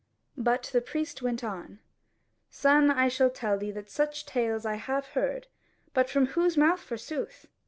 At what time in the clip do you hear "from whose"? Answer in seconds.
6.09-6.57